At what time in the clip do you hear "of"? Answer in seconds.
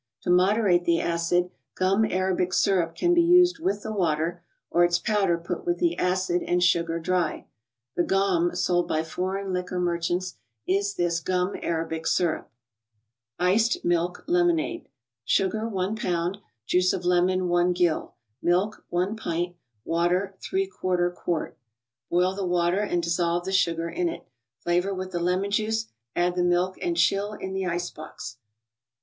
16.93-17.05